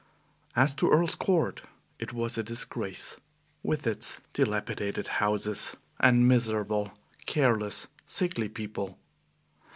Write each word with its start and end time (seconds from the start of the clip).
As 0.55 0.73
to 0.77 0.89
Earl's 0.89 1.13
Court, 1.13 1.61
it 1.99 2.11
was 2.11 2.35
a 2.35 2.41
disgrace, 2.41 3.17
with 3.61 3.85
its 3.85 4.17
dilapidated 4.33 5.07
houses 5.21 5.77
and 5.99 6.27
miserable, 6.27 6.91
careless, 7.27 7.85
sickly 8.07 8.49
people. 8.49 8.97